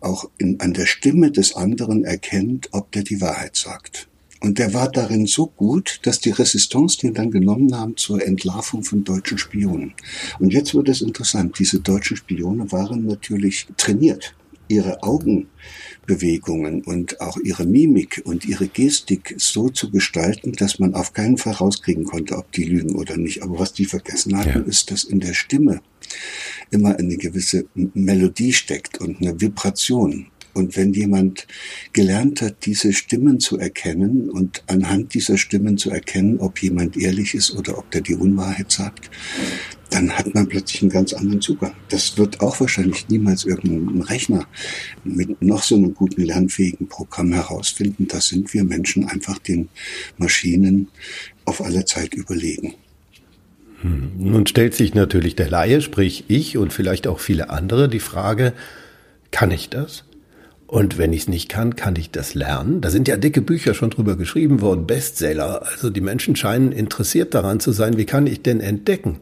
auch 0.00 0.28
in, 0.36 0.58
an 0.60 0.72
der 0.74 0.86
Stimme 0.86 1.30
des 1.30 1.54
anderen 1.54 2.04
erkennt, 2.04 2.68
ob 2.72 2.90
der 2.90 3.04
die 3.04 3.20
Wahrheit 3.20 3.54
sagt. 3.54 4.08
Und 4.40 4.58
der 4.58 4.74
war 4.74 4.90
darin 4.90 5.26
so 5.26 5.46
gut, 5.46 6.00
dass 6.02 6.18
die 6.18 6.30
Resistance 6.30 6.98
den 6.98 7.14
dann 7.14 7.30
genommen 7.30 7.78
haben 7.78 7.96
zur 7.96 8.26
Entlarvung 8.26 8.82
von 8.82 9.04
deutschen 9.04 9.38
Spionen. 9.38 9.94
Und 10.40 10.52
jetzt 10.52 10.74
wird 10.74 10.88
es 10.88 11.00
interessant. 11.00 11.60
Diese 11.60 11.78
deutschen 11.78 12.16
Spione 12.16 12.72
waren 12.72 13.06
natürlich 13.06 13.68
trainiert. 13.76 14.34
Ihre 14.66 15.04
Augenbewegungen 15.04 16.82
und 16.82 17.20
auch 17.20 17.36
ihre 17.36 17.66
Mimik 17.66 18.22
und 18.24 18.44
ihre 18.44 18.66
Gestik 18.66 19.34
so 19.38 19.68
zu 19.68 19.90
gestalten, 19.90 20.54
dass 20.54 20.80
man 20.80 20.94
auf 20.94 21.12
keinen 21.12 21.38
Fall 21.38 21.52
rauskriegen 21.52 22.04
konnte, 22.04 22.36
ob 22.36 22.50
die 22.50 22.64
lügen 22.64 22.96
oder 22.96 23.16
nicht. 23.16 23.44
Aber 23.44 23.60
was 23.60 23.74
die 23.74 23.84
vergessen 23.84 24.36
hatten, 24.36 24.62
ja. 24.62 24.66
ist, 24.66 24.90
dass 24.90 25.04
in 25.04 25.20
der 25.20 25.34
Stimme 25.34 25.82
immer 26.70 26.96
eine 26.96 27.16
gewisse 27.16 27.66
Melodie 27.74 28.52
steckt 28.52 29.00
und 29.00 29.20
eine 29.20 29.40
Vibration. 29.40 30.26
Und 30.54 30.76
wenn 30.76 30.92
jemand 30.92 31.46
gelernt 31.94 32.42
hat, 32.42 32.66
diese 32.66 32.92
Stimmen 32.92 33.40
zu 33.40 33.58
erkennen 33.58 34.28
und 34.28 34.62
anhand 34.66 35.14
dieser 35.14 35.38
Stimmen 35.38 35.78
zu 35.78 35.90
erkennen, 35.90 36.40
ob 36.40 36.62
jemand 36.62 36.96
ehrlich 36.96 37.34
ist 37.34 37.52
oder 37.52 37.78
ob 37.78 37.90
der 37.90 38.02
die 38.02 38.14
Unwahrheit 38.14 38.70
sagt, 38.70 39.10
dann 39.88 40.10
hat 40.10 40.34
man 40.34 40.48
plötzlich 40.48 40.82
einen 40.82 40.90
ganz 40.90 41.12
anderen 41.12 41.40
Zugang. 41.40 41.74
Das 41.88 42.16
wird 42.16 42.40
auch 42.40 42.60
wahrscheinlich 42.60 43.08
niemals 43.08 43.44
irgendein 43.44 44.02
Rechner 44.02 44.46
mit 45.04 45.40
noch 45.42 45.62
so 45.62 45.76
einem 45.76 45.94
guten 45.94 46.22
lernfähigen 46.22 46.88
Programm 46.88 47.32
herausfinden. 47.32 48.06
Da 48.08 48.20
sind 48.20 48.52
wir 48.54 48.64
Menschen 48.64 49.06
einfach 49.06 49.38
den 49.38 49.68
Maschinen 50.16 50.88
auf 51.44 51.62
alle 51.62 51.84
Zeit 51.84 52.14
überlegen. 52.14 52.74
Hm. 53.82 54.12
Nun 54.18 54.46
stellt 54.46 54.74
sich 54.74 54.94
natürlich 54.94 55.36
der 55.36 55.50
Laie, 55.50 55.80
sprich 55.80 56.24
ich 56.28 56.56
und 56.56 56.72
vielleicht 56.72 57.06
auch 57.06 57.20
viele 57.20 57.50
andere, 57.50 57.88
die 57.88 58.00
Frage, 58.00 58.52
kann 59.30 59.50
ich 59.50 59.68
das? 59.68 60.04
Und 60.66 60.96
wenn 60.96 61.12
ich 61.12 61.22
es 61.22 61.28
nicht 61.28 61.50
kann, 61.50 61.76
kann 61.76 61.96
ich 61.96 62.12
das 62.12 62.34
lernen. 62.34 62.80
Da 62.80 62.88
sind 62.88 63.06
ja 63.06 63.18
dicke 63.18 63.42
Bücher 63.42 63.74
schon 63.74 63.90
drüber 63.90 64.16
geschrieben 64.16 64.62
worden, 64.62 64.86
Bestseller. 64.86 65.66
Also 65.70 65.90
die 65.90 66.00
Menschen 66.00 66.34
scheinen 66.34 66.72
interessiert 66.72 67.34
daran 67.34 67.60
zu 67.60 67.72
sein, 67.72 67.98
wie 67.98 68.06
kann 68.06 68.26
ich 68.26 68.42
denn 68.42 68.60
entdecken, 68.60 69.18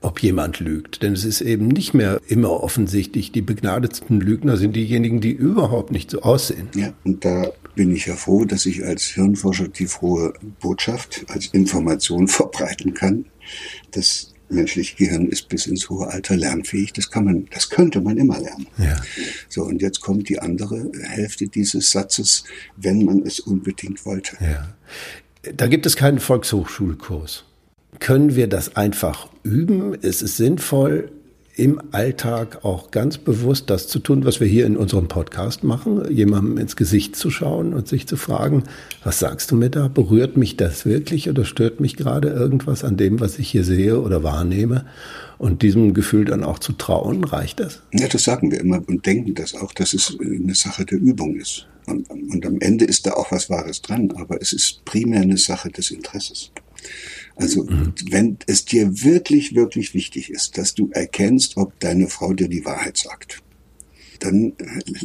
ob 0.00 0.20
jemand 0.20 0.58
lügt. 0.58 1.02
Denn 1.02 1.12
es 1.12 1.24
ist 1.24 1.40
eben 1.40 1.68
nicht 1.68 1.94
mehr 1.94 2.20
immer 2.26 2.64
offensichtlich. 2.64 3.30
Die 3.30 3.42
begnadetsten 3.42 4.20
Lügner 4.20 4.56
sind 4.56 4.74
diejenigen, 4.74 5.20
die 5.20 5.30
überhaupt 5.30 5.92
nicht 5.92 6.10
so 6.10 6.22
aussehen. 6.22 6.68
Ja, 6.74 6.92
und 7.04 7.24
da 7.24 7.52
bin 7.76 7.94
ich 7.94 8.06
ja 8.06 8.16
froh, 8.16 8.44
dass 8.44 8.66
ich 8.66 8.84
als 8.84 9.04
Hirnforscher 9.04 9.68
die 9.68 9.86
frohe 9.86 10.32
Botschaft 10.60 11.24
als 11.28 11.46
Information 11.46 12.26
verbreiten 12.28 12.94
kann, 12.94 13.26
dass 13.92 14.34
menschliche 14.50 14.96
Gehirn 14.96 15.28
ist 15.28 15.48
bis 15.48 15.66
ins 15.66 15.88
hohe 15.90 16.08
Alter 16.08 16.36
lernfähig. 16.36 16.92
Das 16.92 17.10
kann 17.10 17.24
man, 17.24 17.46
das 17.52 17.68
könnte 17.68 18.00
man 18.00 18.16
immer 18.16 18.40
lernen. 18.40 18.66
Ja. 18.78 19.00
So, 19.48 19.64
und 19.64 19.82
jetzt 19.82 20.00
kommt 20.00 20.28
die 20.28 20.38
andere 20.38 20.90
Hälfte 21.02 21.48
dieses 21.48 21.90
Satzes, 21.90 22.44
wenn 22.76 23.04
man 23.04 23.22
es 23.22 23.40
unbedingt 23.40 24.04
wollte. 24.06 24.36
Ja. 24.40 24.74
Da 25.54 25.66
gibt 25.66 25.86
es 25.86 25.96
keinen 25.96 26.18
Volkshochschulkurs. 26.18 27.44
Können 28.00 28.36
wir 28.36 28.48
das 28.48 28.76
einfach 28.76 29.28
üben? 29.42 29.94
Ist 29.94 30.22
es 30.22 30.36
sinnvoll, 30.36 31.10
im 31.58 31.80
Alltag 31.90 32.64
auch 32.64 32.92
ganz 32.92 33.18
bewusst 33.18 33.68
das 33.68 33.88
zu 33.88 33.98
tun, 33.98 34.24
was 34.24 34.38
wir 34.38 34.46
hier 34.46 34.64
in 34.64 34.76
unserem 34.76 35.08
Podcast 35.08 35.64
machen, 35.64 36.08
jemandem 36.08 36.56
ins 36.56 36.76
Gesicht 36.76 37.16
zu 37.16 37.30
schauen 37.30 37.74
und 37.74 37.88
sich 37.88 38.06
zu 38.06 38.16
fragen, 38.16 38.62
was 39.02 39.18
sagst 39.18 39.50
du 39.50 39.56
mir 39.56 39.68
da? 39.68 39.88
Berührt 39.88 40.36
mich 40.36 40.56
das 40.56 40.86
wirklich 40.86 41.28
oder 41.28 41.44
stört 41.44 41.80
mich 41.80 41.96
gerade 41.96 42.28
irgendwas 42.28 42.84
an 42.84 42.96
dem, 42.96 43.18
was 43.18 43.40
ich 43.40 43.50
hier 43.50 43.64
sehe 43.64 44.00
oder 44.00 44.22
wahrnehme? 44.22 44.86
Und 45.36 45.62
diesem 45.62 45.94
Gefühl 45.94 46.26
dann 46.26 46.44
auch 46.44 46.60
zu 46.60 46.74
trauen, 46.74 47.24
reicht 47.24 47.58
das? 47.58 47.82
Ja, 47.92 48.06
das 48.06 48.22
sagen 48.22 48.52
wir 48.52 48.60
immer 48.60 48.80
und 48.86 49.04
denken 49.04 49.34
das 49.34 49.56
auch, 49.56 49.72
dass 49.72 49.94
es 49.94 50.16
eine 50.20 50.54
Sache 50.54 50.84
der 50.84 50.98
Übung 50.98 51.34
ist. 51.34 51.66
Und, 51.86 52.08
und 52.08 52.46
am 52.46 52.60
Ende 52.60 52.84
ist 52.84 53.04
da 53.04 53.14
auch 53.14 53.32
was 53.32 53.50
Wahres 53.50 53.82
dran, 53.82 54.12
aber 54.16 54.40
es 54.40 54.52
ist 54.52 54.84
primär 54.84 55.22
eine 55.22 55.38
Sache 55.38 55.70
des 55.70 55.90
Interesses. 55.90 56.52
Also 57.36 57.64
mhm. 57.64 57.94
wenn 58.10 58.38
es 58.46 58.64
dir 58.64 59.02
wirklich, 59.02 59.54
wirklich 59.54 59.94
wichtig 59.94 60.30
ist, 60.30 60.58
dass 60.58 60.74
du 60.74 60.90
erkennst, 60.92 61.56
ob 61.56 61.78
deine 61.80 62.08
Frau 62.08 62.32
dir 62.32 62.48
die 62.48 62.64
Wahrheit 62.64 62.96
sagt, 62.96 63.42
dann 64.18 64.54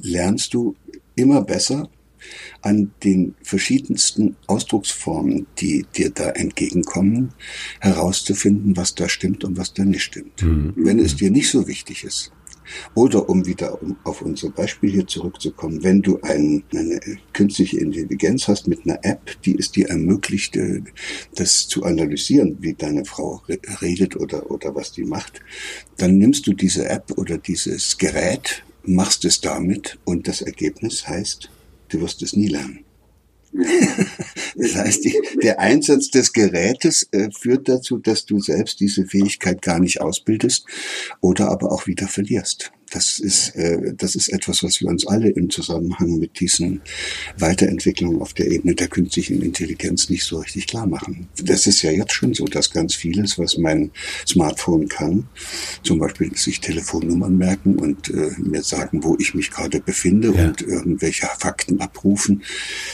lernst 0.02 0.54
du 0.54 0.76
immer 1.16 1.44
besser 1.44 1.90
an 2.62 2.92
den 3.04 3.36
verschiedensten 3.44 4.36
Ausdrucksformen, 4.48 5.46
die 5.60 5.86
dir 5.96 6.10
da 6.10 6.30
entgegenkommen, 6.30 7.34
herauszufinden, 7.80 8.78
was 8.78 8.96
da 8.96 9.10
stimmt 9.10 9.44
und 9.44 9.58
was 9.58 9.74
da 9.74 9.84
nicht 9.84 10.04
stimmt. 10.04 10.42
Mhm. 10.42 10.74
Wenn 10.76 11.00
es 11.00 11.16
dir 11.16 11.30
nicht 11.30 11.50
so 11.50 11.68
wichtig 11.68 12.04
ist, 12.04 12.32
oder 12.96 13.30
um 13.30 13.46
wieder 13.46 13.80
auf 14.04 14.22
unser 14.22 14.50
Beispiel 14.50 14.92
hier 14.92 15.08
zurückzukommen, 15.08 15.84
wenn 15.84 16.02
du 16.02 16.20
ein, 16.22 16.64
eine 16.74 17.00
künstliche 17.34 17.80
Intelligenz 17.80 18.48
hast 18.48 18.68
mit 18.68 18.86
einer 18.86 19.00
App, 19.04 19.42
die 19.44 19.58
es 19.58 19.72
dir 19.72 19.90
ermöglicht, 19.90 20.56
äh, 20.56 20.82
das 21.36 21.68
zu 21.68 21.84
analysieren, 21.84 22.58
wie 22.60 22.74
deine 22.74 23.06
Frau 23.06 23.42
redet 23.82 24.16
oder, 24.16 24.50
oder 24.52 24.76
was 24.76 24.92
die 24.92 25.06
macht, 25.06 25.42
dann 25.98 26.18
nimmst 26.18 26.48
du 26.48 26.54
diese 26.54 26.88
App 26.90 27.12
oder 27.18 27.38
dieses 27.38 27.98
Gerät, 27.98 28.64
machst 28.84 29.26
es 29.26 29.42
damit 29.42 29.98
und 30.06 30.28
das 30.28 30.42
Ergebnis 30.42 31.08
heißt, 31.08 31.50
du 31.90 32.02
wirst 32.02 32.22
es 32.22 32.36
nie 32.36 32.48
lernen. 32.48 32.84
das 34.56 34.76
heißt, 34.76 35.06
die, 35.06 35.16
der 35.42 35.60
Einsatz 35.60 36.10
des 36.10 36.34
Gerätes 36.34 37.08
äh, 37.12 37.30
führt 37.32 37.70
dazu, 37.70 37.98
dass 37.98 38.26
du 38.26 38.40
selbst 38.40 38.80
diese 38.80 39.06
Fähigkeit 39.06 39.62
gar 39.62 39.80
nicht 39.80 40.02
ausbildest 40.02 40.66
oder 41.22 41.50
aber 41.50 41.72
auch 41.72 41.88
wieder 41.88 42.08
verlierst. 42.08 42.72
Das 42.94 43.18
ist, 43.18 43.56
äh, 43.56 43.92
das 43.98 44.14
ist 44.14 44.30
etwas, 44.30 44.62
was 44.62 44.80
wir 44.80 44.88
uns 44.88 45.08
alle 45.08 45.30
im 45.32 45.50
Zusammenhang 45.50 46.20
mit 46.20 46.40
diesen 46.40 46.82
Weiterentwicklungen 47.40 48.22
auf 48.22 48.34
der 48.34 48.52
Ebene 48.52 48.76
der 48.76 48.88
künstlichen 48.88 49.42
Intelligenz 49.42 50.10
nicht 50.10 50.24
so 50.24 50.38
richtig 50.38 50.68
klar 50.68 50.86
machen. 50.86 51.28
Das 51.42 51.66
ist 51.66 51.82
ja 51.82 51.90
jetzt 51.90 52.14
schon 52.14 52.36
so, 52.36 52.46
dass 52.46 52.70
ganz 52.70 52.94
vieles, 52.94 53.40
was 53.40 53.58
mein 53.58 53.90
Smartphone 54.28 54.88
kann, 54.88 55.28
zum 55.82 55.98
Beispiel 55.98 56.36
sich 56.38 56.60
Telefonnummern 56.60 57.36
merken 57.36 57.80
und 57.80 58.10
äh, 58.10 58.30
mir 58.38 58.62
sagen, 58.62 59.04
wo 59.04 59.18
ich 59.20 59.34
mich 59.34 59.50
gerade 59.50 59.80
befinde 59.80 60.32
ja. 60.36 60.46
und 60.46 60.62
irgendwelche 60.62 61.28
Fakten 61.40 61.82
abrufen, 61.82 62.44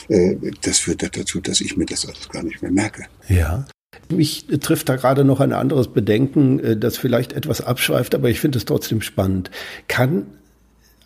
äh, 0.08 0.38
das 0.62 0.79
führt 0.79 1.03
dazu, 1.03 1.41
dass 1.41 1.60
ich 1.60 1.75
mir 1.75 1.86
das 1.86 2.06
alles 2.06 2.29
gar 2.29 2.44
nicht 2.44 2.62
mehr 2.62 2.72
merke. 2.72 3.06
Ja. 3.27 3.68
Mich 4.10 4.46
trifft 4.62 4.89
da 4.89 4.96
gerade 4.96 5.24
noch 5.24 5.39
ein 5.39 5.53
anderes 5.53 5.89
Bedenken, 5.89 6.60
äh, 6.60 6.77
das 6.77 6.98
vielleicht 6.98 7.34
etwas 7.34 7.62
abschweift, 7.62 8.15
aber 8.15 8.29
ich 8.29 8.39
finde 8.39 8.58
es 8.58 8.65
trotzdem 8.65 9.01
spannend. 9.01 9.51
Kann 9.88 10.25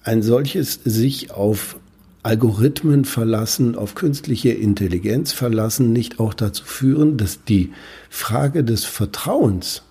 ein 0.03 0.21
solches 0.21 0.79
sich 0.83 1.31
auf 1.31 1.77
Algorithmen 2.23 3.03
verlassen, 3.03 3.75
auf 3.75 3.95
künstliche 3.95 4.51
Intelligenz 4.51 5.33
verlassen, 5.33 5.91
nicht 5.91 6.19
auch 6.19 6.33
dazu 6.33 6.63
führen, 6.63 7.17
dass 7.17 7.43
die 7.43 7.73
Frage 8.09 8.63
des 8.63 8.85
Vertrauens, 8.85 9.83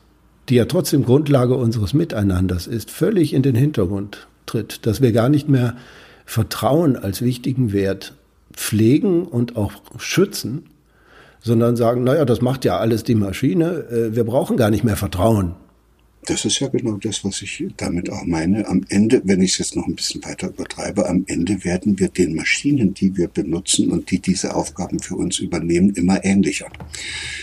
die 0.49 0.55
ja 0.55 0.65
trotzdem 0.65 1.05
Grundlage 1.05 1.55
unseres 1.55 1.93
Miteinanders 1.93 2.67
ist, 2.67 2.91
völlig 2.91 3.35
in 3.35 3.43
den 3.43 3.55
Hintergrund 3.55 4.29
tritt, 4.47 4.87
dass 4.87 5.03
wir 5.03 5.13
gar 5.13 5.29
nicht 5.29 5.49
mehr 5.49 5.77
Vertrauen 6.25 6.97
als 6.97 7.21
wichtigen 7.21 7.73
Wert 7.73 8.15
pflegen 8.55 9.25
und 9.25 9.57
auch 9.57 9.73
schützen, 9.99 10.65
sondern 11.43 11.77
sagen, 11.77 12.05
naja, 12.05 12.25
das 12.25 12.41
macht 12.41 12.65
ja 12.65 12.79
alles 12.79 13.05
die 13.05 13.15
Maschine, 13.15 13.85
äh, 13.91 14.17
wir 14.17 14.25
brauchen 14.25 14.57
gar 14.57 14.71
nicht 14.71 14.85
mehr 14.85 14.97
Vertrauen. 14.97 15.55
Das 16.25 16.45
ist 16.45 16.61
ja 16.61 16.69
genau 16.69 16.99
das, 16.99 17.25
was 17.25 17.43
ich 17.43 17.67
damit 17.77 18.09
auch 18.09 18.23
meine. 18.25 18.69
Am 18.69 18.85
Ende, 18.89 19.23
wenn 19.25 19.43
ich 19.43 19.53
es 19.53 19.59
jetzt 19.59 19.77
noch 19.77 19.89
ein 19.89 19.97
bisschen 19.97 20.25
weiter 20.25 20.51
übertreibe, 20.51 21.09
am 21.09 21.25
Ende 21.27 21.65
werden 21.65 21.99
wir 21.99 22.11
den 22.11 22.37
Maschinen, 22.37 22.95
die 22.95 23.17
wir 23.17 23.27
benutzen 23.27 23.91
und 23.91 24.09
die 24.13 24.21
diese 24.21 24.55
Aufgaben 24.55 25.01
für 25.01 25.17
uns 25.17 25.41
übernehmen, 25.41 25.91
immer 25.91 26.25
ähnlicher. 26.25 26.69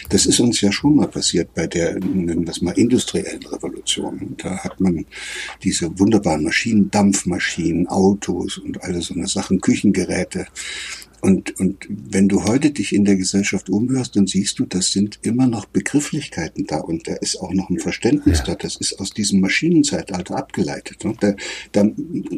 Das 0.08 0.25
ist 0.25 0.39
uns 0.39 0.62
ja 0.62 0.72
schon 0.72 0.96
mal 0.96 1.10
passiert 1.10 1.53
bei 1.53 1.68
der, 1.68 1.96
nennen 1.96 2.46
wir 2.46 2.51
es 2.51 2.62
mal, 2.62 2.72
industriellen 2.72 3.46
Revolution. 3.48 4.36
Da 4.38 4.60
hat 4.60 4.79
man 4.79 5.06
diese 5.62 6.00
wunderbaren 6.00 6.44
Maschinen, 6.44 6.89
Dampfmaschinen, 6.89 7.88
Autos 7.88 8.60
und 8.60 8.82
alle 8.82 9.01
so 9.01 9.13
eine 9.13 9.27
Sachen, 9.27 9.60
Küchengeräte 9.60 10.48
und, 11.22 11.60
und 11.60 11.86
wenn 11.90 12.30
du 12.30 12.44
heute 12.46 12.72
dich 12.72 12.94
in 12.94 13.06
der 13.06 13.16
Gesellschaft 13.16 13.70
umhörst, 13.70 14.16
dann 14.16 14.28
siehst 14.28 14.60
du, 14.60 14.66
das 14.66 14.92
sind 14.92 15.20
immer 15.22 15.48
noch 15.48 15.66
Begrifflichkeiten 15.66 16.66
da 16.66 16.80
und 16.80 17.08
da 17.08 17.14
ist 17.16 17.40
auch 17.42 17.54
noch 17.54 17.70
ein 17.70 17.80
Verständnis 17.80 18.40
ja. 18.40 18.46
da. 18.46 18.56
Das 18.56 18.76
ist 18.76 19.00
aus 19.00 19.12
diesem 19.12 19.40
Maschinenzeitalter 19.42 20.36
abgeleitet. 20.36 21.06
Und 21.06 21.22
da, 21.24 21.36
da 21.72 21.90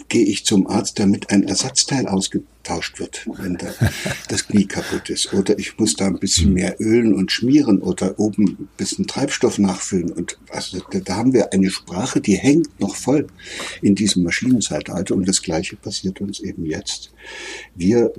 gehe 0.09 0.25
ich 0.25 0.45
zum 0.45 0.67
Arzt, 0.67 0.99
damit 0.99 1.29
ein 1.29 1.43
Ersatzteil 1.43 2.07
ausge 2.07 2.43
ausgetauscht 2.61 2.99
wird, 2.99 3.27
wenn 3.37 3.57
da 3.57 3.73
das 4.27 4.47
Knie 4.47 4.65
kaputt 4.65 5.09
ist. 5.09 5.33
Oder 5.33 5.57
ich 5.57 5.77
muss 5.77 5.95
da 5.95 6.07
ein 6.07 6.19
bisschen 6.19 6.53
mehr 6.53 6.79
ölen 6.79 7.13
und 7.13 7.31
schmieren 7.31 7.81
oder 7.81 8.19
oben 8.19 8.57
ein 8.59 8.69
bisschen 8.77 9.07
Treibstoff 9.07 9.57
nachfüllen. 9.57 10.11
Und 10.11 10.37
also 10.49 10.79
da, 10.91 10.99
da 10.99 11.15
haben 11.15 11.33
wir 11.33 11.53
eine 11.53 11.69
Sprache, 11.69 12.21
die 12.21 12.35
hängt 12.35 12.79
noch 12.79 12.95
voll 12.95 13.27
in 13.81 13.95
diesem 13.95 14.23
Maschinenzeitalter. 14.23 15.15
Und 15.15 15.27
das 15.27 15.41
Gleiche 15.41 15.75
passiert 15.75 16.21
uns 16.21 16.39
eben 16.39 16.65
jetzt. 16.65 17.11
Wir 17.75 18.13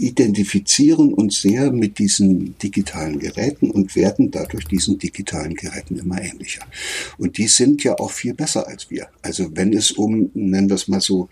identifizieren 0.00 1.12
uns 1.12 1.42
sehr 1.42 1.70
mit 1.70 1.98
diesen 1.98 2.56
digitalen 2.58 3.18
Geräten 3.18 3.70
und 3.70 3.94
werden 3.96 4.30
dadurch 4.30 4.64
diesen 4.66 4.98
digitalen 4.98 5.54
Geräten 5.54 5.96
immer 5.96 6.20
ähnlicher. 6.22 6.62
Und 7.18 7.36
die 7.38 7.48
sind 7.48 7.84
ja 7.84 7.98
auch 7.98 8.10
viel 8.10 8.34
besser 8.34 8.66
als 8.66 8.90
wir. 8.90 9.08
Also 9.22 9.54
wenn 9.54 9.72
es 9.72 9.92
um, 9.92 10.30
nennen 10.34 10.68
wir 10.68 10.76
es 10.76 10.88
mal 10.88 11.00
so, 11.00 11.28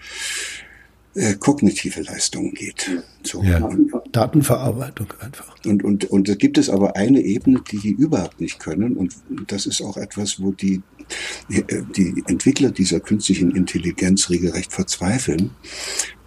äh, 1.18 1.34
kognitive 1.34 2.02
Leistungen 2.02 2.54
geht. 2.54 2.90
So. 3.24 3.42
Ja, 3.42 3.68
Datenverarbeitung 4.12 5.12
einfach. 5.18 5.56
Und, 5.66 5.82
und, 5.82 6.04
und 6.04 6.28
da 6.28 6.34
gibt 6.34 6.58
es 6.58 6.70
aber 6.70 6.96
eine 6.96 7.20
Ebene, 7.20 7.60
die 7.70 7.78
die 7.78 7.90
überhaupt 7.90 8.40
nicht 8.40 8.60
können. 8.60 8.96
Und 8.96 9.16
das 9.48 9.66
ist 9.66 9.82
auch 9.82 9.96
etwas, 9.96 10.40
wo 10.40 10.52
die, 10.52 10.80
die 11.48 12.22
Entwickler 12.26 12.70
dieser 12.70 13.00
künstlichen 13.00 13.50
Intelligenz 13.54 14.30
regelrecht 14.30 14.72
verzweifeln. 14.72 15.50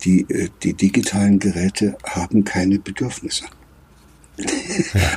Die, 0.04 0.22
äh, 0.30 0.50
die 0.64 0.74
digitalen 0.74 1.40
Geräte 1.40 1.98
haben 2.04 2.44
keine 2.44 2.78
Bedürfnisse. 2.78 3.46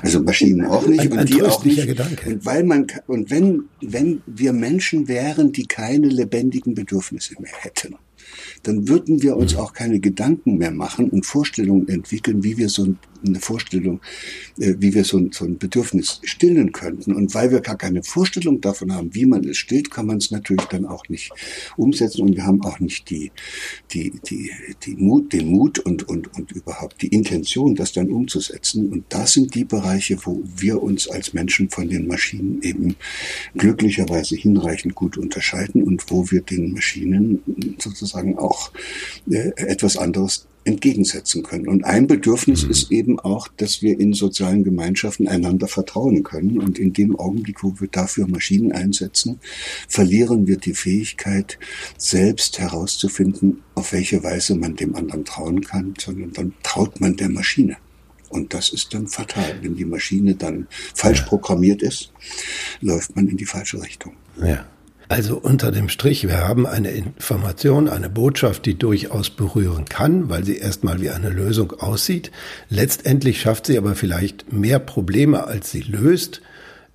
Also 0.03 0.21
Maschinen 0.23 0.67
auch 0.67 0.87
nicht 0.87 1.01
ein, 1.01 1.13
und 1.13 1.19
ein 1.19 1.27
die 1.27 1.43
auch 1.43 1.65
nicht. 1.65 1.87
Gedanke. 1.87 2.31
Und 2.31 2.47
weil 2.47 2.65
man 2.65 2.87
und 3.07 3.31
wenn 3.31 3.65
wenn 3.93 4.23
wir 4.27 4.53
Menschen 4.53 5.09
wären, 5.09 5.53
die 5.53 5.67
keine 5.67 6.09
lebendigen 6.09 6.75
Bedürfnisse 6.75 7.35
mehr 7.41 7.55
hätten, 7.61 7.97
dann 8.63 8.89
würden 8.89 9.23
wir 9.23 9.37
uns 9.37 9.55
auch 9.55 9.73
keine 9.73 10.01
Gedanken 10.01 10.57
mehr 10.59 10.71
machen 10.71 11.11
und 11.11 11.27
Vorstellungen 11.27 11.89
entwickeln, 11.89 12.43
wie 12.43 12.57
wir 12.57 12.69
so 12.69 12.97
eine 13.27 13.41
Vorstellung, 13.41 14.01
äh, 14.59 14.75
wie 14.79 14.95
wir 14.95 15.05
so 15.05 15.19
ein, 15.19 15.33
so 15.33 15.45
ein 15.45 15.59
Bedürfnis 15.59 16.21
stillen 16.25 16.73
könnten. 16.73 17.15
Und 17.15 17.35
weil 17.35 17.51
wir 17.51 17.61
gar 17.61 17.77
keine 17.77 18.03
Vorstellung 18.03 18.61
davon 18.61 18.93
haben, 18.93 19.15
wie 19.15 19.27
man 19.27 19.45
es 19.45 19.57
stillt, 19.57 19.91
kann 19.91 20.07
man 20.07 20.19
es 20.19 20.31
natürlich 20.31 20.65
dann 20.67 20.85
auch 20.85 21.09
nicht 21.09 21.31
umsetzen. 21.77 22.23
Und 22.23 22.37
wir 22.37 22.45
haben 22.45 22.63
auch 22.63 22.81
nicht 22.81 23.09
die, 23.11 23.33
die, 23.93 24.13
die, 24.29 24.51
die 24.85 24.97
Mut, 24.97 25.33
den 25.33 25.49
Mut 25.49 25.79
und, 25.79 26.09
und, 26.09 26.35
und 26.35 26.53
überhaupt 26.53 27.01
die 27.03 27.09
Intention, 27.09 27.75
das 27.75 27.93
dann 27.93 28.11
umzusetzen. 28.11 28.91
Und 28.91 29.05
das 29.09 29.33
sind 29.33 29.55
die 29.55 29.65
Bereiche, 29.65 30.19
wo 30.25 30.43
wir 30.57 30.83
uns 30.83 31.09
als 31.09 31.33
Menschen 31.33 31.71
von 31.71 31.89
den 31.89 32.07
Maschinen 32.07 32.61
eben 32.63 32.97
glücklicherweise 33.75 34.37
hinreichend 34.37 34.95
gut 34.95 35.19
unterscheiden 35.19 35.83
und 35.83 36.11
wo 36.11 36.31
wir 36.31 36.43
den 36.43 36.73
Maschinen 36.73 37.43
sozusagen 37.79 38.39
auch 38.39 38.71
äh, 39.31 39.51
etwas 39.57 39.97
anderes 39.97 40.47
entgegensetzen 40.65 41.43
können. 41.43 41.69
Und 41.69 41.85
ein 41.85 42.07
Bedürfnis 42.07 42.65
mhm. 42.65 42.71
ist 42.71 42.91
eben 42.91 43.21
auch, 43.21 43.49
dass 43.49 43.83
wir 43.83 44.01
in 44.01 44.15
sozialen 44.15 44.65
Gemeinschaften 44.65 45.29
einander 45.29 45.69
vertrauen 45.69 46.23
können. 46.23 46.59
Und 46.59 46.79
in 46.79 46.93
dem 46.93 47.17
Augenblick, 47.17 47.63
wo 47.63 47.75
wir 47.79 47.89
dafür 47.89 48.27
Maschinen 48.27 48.73
einsetzen, 48.73 49.41
verlieren 49.89 50.47
wir 50.47 50.57
die 50.57 50.75
Fähigkeit, 50.75 51.59
selbst 51.99 52.59
herauszufinden, 52.59 53.63
auf 53.75 53.93
welche 53.93 54.23
Weise 54.23 54.55
man 54.55 54.77
dem 54.77 54.95
anderen 54.95 55.25
trauen 55.25 55.61
kann, 55.61 55.95
sondern 55.99 56.33
dann 56.33 56.55
traut 56.63 57.01
man 57.01 57.17
der 57.17 57.29
Maschine. 57.29 57.77
Und 58.35 58.53
das 58.53 58.71
ist 58.71 58.93
dann 58.93 59.07
fatal. 59.07 59.55
Wenn 59.63 59.77
die 59.77 59.85
Maschine 59.85 60.35
dann 60.35 60.67
falsch 60.95 61.23
programmiert 61.23 61.83
ist, 61.83 62.11
läuft 62.81 63.15
man 63.15 63.29
in 63.29 63.37
die 63.37 63.47
falsche 63.47 63.81
Richtung. 63.81 64.15
Ja. 64.43 64.67
Also 65.07 65.37
unter 65.37 65.71
dem 65.71 65.89
Strich, 65.89 66.27
wir 66.27 66.39
haben 66.39 66.67
eine 66.67 66.91
Information, 66.91 67.89
eine 67.89 68.11
Botschaft, 68.11 68.67
die 68.67 68.77
durchaus 68.77 69.31
berühren 69.31 69.85
kann, 69.85 70.29
weil 70.29 70.45
sie 70.45 70.57
erstmal 70.57 71.01
wie 71.01 71.11
eine 71.11 71.29
Lösung 71.29 71.73
aussieht. 71.73 72.33
Letztendlich 72.71 73.41
schafft 73.41 73.67
sie 73.67 73.79
aber 73.79 73.95
vielleicht 73.95 74.53
mehr 74.53 74.81
Probleme, 74.81 75.47
als 75.47 75.71
sie 75.71 75.83
löst. 75.83 76.41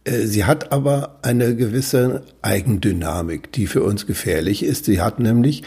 Äh, 0.03 0.25
sie 0.25 0.43
hat 0.43 0.73
aber 0.73 1.19
eine 1.21 1.55
gewisse 1.55 2.23
Eigendynamik, 2.41 3.53
die 3.53 3.67
für 3.67 3.83
uns 3.83 4.07
gefährlich 4.07 4.63
ist. 4.63 4.83
Sie 4.83 4.99
hat 4.99 5.19
nämlich 5.19 5.63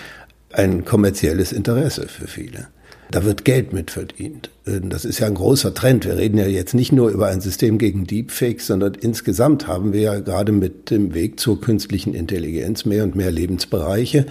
ein 0.53 0.85
kommerzielles 0.85 1.53
Interesse 1.53 2.09
für 2.09 2.27
viele. 2.27 2.69
Da 3.13 3.25
wird 3.25 3.45
Geld 3.45 3.75
mit 3.75 3.91
verdient. 3.91 4.49
Das 4.65 5.05
ist 5.05 5.19
ja 5.19 5.27
ein 5.27 5.35
großer 5.35 5.75
Trend. 5.75 6.07
Wir 6.07 6.17
reden 6.17 6.39
ja 6.39 6.47
jetzt 6.47 6.73
nicht 6.73 6.93
nur 6.93 7.11
über 7.11 7.27
ein 7.27 7.43
System 7.43 7.77
gegen 7.77 8.07
Deepfakes, 8.07 8.67
sondern 8.67 8.95
insgesamt 8.95 9.67
haben 9.67 9.93
wir 9.93 10.01
ja 10.01 10.21
gerade 10.21 10.51
mit 10.51 10.91
dem 10.91 11.13
Weg 11.13 11.39
zur 11.39 11.61
künstlichen 11.61 12.15
Intelligenz 12.15 12.87
mehr 12.87 13.05
und 13.05 13.15
mehr 13.15 13.31
Lebensbereiche, 13.31 14.25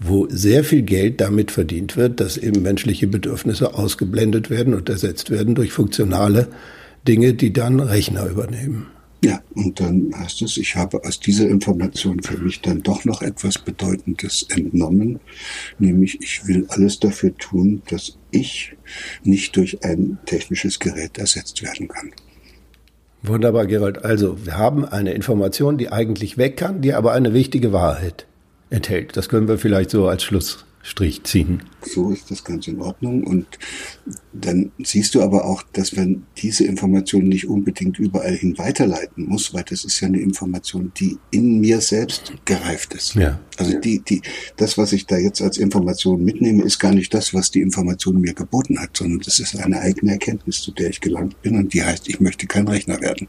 wo 0.00 0.26
sehr 0.30 0.64
viel 0.64 0.80
Geld 0.80 1.20
damit 1.20 1.50
verdient 1.50 1.98
wird, 1.98 2.20
dass 2.20 2.38
eben 2.38 2.62
menschliche 2.62 3.06
Bedürfnisse 3.06 3.74
ausgeblendet 3.74 4.48
werden 4.48 4.72
und 4.72 4.88
ersetzt 4.88 5.30
werden 5.30 5.54
durch 5.54 5.72
funktionale 5.72 6.48
Dinge, 7.06 7.34
die 7.34 7.52
dann 7.52 7.80
Rechner 7.80 8.26
übernehmen. 8.30 8.86
Ja, 9.24 9.40
und 9.54 9.78
dann 9.78 10.12
heißt 10.16 10.42
es, 10.42 10.56
ich 10.56 10.74
habe 10.74 11.04
aus 11.04 11.20
dieser 11.20 11.48
Information 11.48 12.20
für 12.22 12.38
mich 12.38 12.60
dann 12.60 12.82
doch 12.82 13.04
noch 13.04 13.22
etwas 13.22 13.56
Bedeutendes 13.58 14.46
entnommen, 14.48 15.20
nämlich 15.78 16.20
ich 16.20 16.44
will 16.48 16.66
alles 16.70 16.98
dafür 16.98 17.36
tun, 17.36 17.82
dass 17.88 18.18
ich 18.32 18.76
nicht 19.22 19.54
durch 19.56 19.84
ein 19.84 20.18
technisches 20.26 20.80
Gerät 20.80 21.18
ersetzt 21.18 21.62
werden 21.62 21.86
kann. 21.86 22.10
Wunderbar, 23.22 23.66
Gerald. 23.66 24.04
Also, 24.04 24.44
wir 24.44 24.58
haben 24.58 24.84
eine 24.84 25.12
Information, 25.12 25.78
die 25.78 25.92
eigentlich 25.92 26.36
weg 26.36 26.56
kann, 26.56 26.80
die 26.80 26.92
aber 26.92 27.12
eine 27.12 27.32
wichtige 27.32 27.72
Wahrheit 27.72 28.26
enthält. 28.70 29.16
Das 29.16 29.28
können 29.28 29.46
wir 29.46 29.58
vielleicht 29.58 29.90
so 29.90 30.08
als 30.08 30.24
Schluss 30.24 30.64
Strich 30.82 31.22
ziehen. 31.22 31.62
So 31.84 32.10
ist 32.10 32.30
das 32.30 32.42
ganz 32.42 32.66
in 32.66 32.80
Ordnung. 32.80 33.24
Und 33.24 33.46
dann 34.32 34.72
siehst 34.82 35.14
du 35.14 35.22
aber 35.22 35.44
auch, 35.44 35.62
dass 35.72 35.94
man 35.94 36.26
diese 36.38 36.64
Information 36.64 37.28
nicht 37.28 37.48
unbedingt 37.48 37.98
überall 37.98 38.34
hin 38.34 38.58
weiterleiten 38.58 39.26
muss, 39.26 39.54
weil 39.54 39.62
das 39.62 39.84
ist 39.84 40.00
ja 40.00 40.08
eine 40.08 40.20
Information, 40.20 40.92
die 40.98 41.18
in 41.30 41.60
mir 41.60 41.80
selbst 41.80 42.32
gereift 42.44 42.94
ist. 42.94 43.14
Ja. 43.14 43.38
Also 43.58 43.78
die, 43.78 44.00
die, 44.00 44.22
das, 44.56 44.76
was 44.76 44.92
ich 44.92 45.06
da 45.06 45.16
jetzt 45.16 45.40
als 45.40 45.56
Information 45.56 46.24
mitnehme, 46.24 46.64
ist 46.64 46.80
gar 46.80 46.92
nicht 46.92 47.14
das, 47.14 47.32
was 47.32 47.50
die 47.50 47.60
Information 47.60 48.20
mir 48.20 48.34
geboten 48.34 48.80
hat, 48.80 48.96
sondern 48.96 49.20
das 49.20 49.38
ist 49.38 49.54
eine 49.56 49.80
eigene 49.80 50.12
Erkenntnis, 50.12 50.62
zu 50.62 50.72
der 50.72 50.90
ich 50.90 51.00
gelangt 51.00 51.40
bin 51.42 51.56
und 51.56 51.74
die 51.74 51.84
heißt, 51.84 52.08
ich 52.08 52.20
möchte 52.20 52.46
kein 52.46 52.66
Rechner 52.66 53.00
werden. 53.00 53.28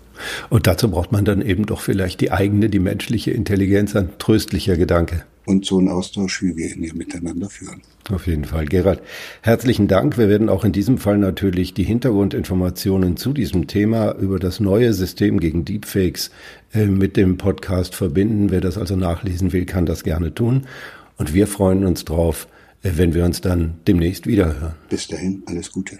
Und 0.49 0.65
dazu 0.65 0.89
braucht 0.89 1.11
man 1.11 1.25
dann 1.25 1.41
eben 1.41 1.65
doch 1.65 1.81
vielleicht 1.81 2.21
die 2.21 2.31
eigene, 2.31 2.69
die 2.69 2.79
menschliche 2.79 3.31
Intelligenz, 3.31 3.95
ein 3.95 4.09
tröstlicher 4.17 4.75
Gedanke 4.77 5.25
und 5.45 5.65
so 5.65 5.77
einen 5.77 5.89
Austausch, 5.89 6.41
wie 6.41 6.55
wir 6.55 6.73
ihn 6.75 6.83
hier 6.83 6.95
miteinander 6.95 7.49
führen. 7.49 7.81
Auf 8.11 8.27
jeden 8.27 8.45
Fall. 8.45 8.65
Gerald, 8.65 9.01
herzlichen 9.41 9.87
Dank. 9.87 10.17
Wir 10.17 10.27
werden 10.27 10.49
auch 10.49 10.65
in 10.65 10.71
diesem 10.71 10.97
Fall 10.97 11.17
natürlich 11.17 11.73
die 11.73 11.83
Hintergrundinformationen 11.83 13.17
zu 13.17 13.33
diesem 13.33 13.67
Thema 13.67 14.13
über 14.15 14.39
das 14.39 14.59
neue 14.59 14.93
System 14.93 15.39
gegen 15.39 15.63
Deepfakes 15.63 16.31
äh, 16.73 16.85
mit 16.85 17.15
dem 17.17 17.37
Podcast 17.37 17.95
verbinden. 17.95 18.51
Wer 18.51 18.61
das 18.61 18.77
also 18.77 18.95
nachlesen 18.95 19.53
will, 19.53 19.65
kann 19.65 19.85
das 19.85 20.03
gerne 20.03 20.33
tun. 20.33 20.67
Und 21.17 21.33
wir 21.33 21.47
freuen 21.47 21.85
uns 21.85 22.03
drauf, 22.03 22.47
äh, 22.83 22.91
wenn 22.95 23.13
wir 23.13 23.23
uns 23.23 23.41
dann 23.41 23.75
demnächst 23.87 24.27
wiederhören. 24.27 24.75
Bis 24.89 25.07
dahin, 25.07 25.43
alles 25.45 25.71
Gute. 25.71 25.99